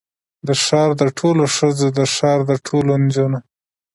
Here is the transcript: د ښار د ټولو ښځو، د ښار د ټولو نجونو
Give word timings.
د 0.47 0.49
ښار 0.63 0.89
د 1.01 1.03
ټولو 1.19 1.43
ښځو، 1.55 1.87
د 1.97 1.99
ښار 2.15 2.39
د 2.49 2.51
ټولو 2.67 2.91
نجونو 3.03 3.39